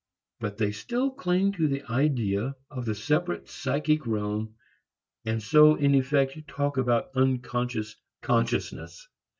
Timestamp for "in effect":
5.75-6.47